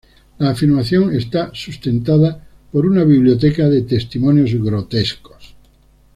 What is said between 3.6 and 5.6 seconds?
de testimonios grotescos.